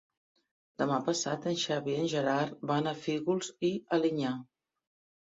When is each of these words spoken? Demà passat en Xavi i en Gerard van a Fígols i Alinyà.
Demà 0.81 0.97
passat 1.09 1.45
en 1.51 1.59
Xavi 1.65 1.95
i 1.97 1.99
en 2.05 2.11
Gerard 2.15 2.59
van 2.75 2.93
a 2.95 2.97
Fígols 3.05 3.55
i 3.73 3.75
Alinyà. 4.01 4.37